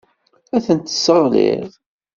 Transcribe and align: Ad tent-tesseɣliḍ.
Ad 0.55 0.61
tent-tesseɣliḍ. 0.65 1.69